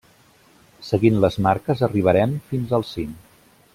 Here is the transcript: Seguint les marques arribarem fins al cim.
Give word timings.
Seguint 0.87 1.19
les 1.25 1.37
marques 1.47 1.85
arribarem 1.89 2.33
fins 2.53 2.75
al 2.79 2.87
cim. 2.95 3.13